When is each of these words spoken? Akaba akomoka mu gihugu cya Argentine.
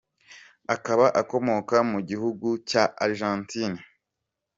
Akaba 0.75 1.05
akomoka 1.21 1.77
mu 1.91 1.99
gihugu 2.09 2.47
cya 2.69 2.83
Argentine. 3.05 3.79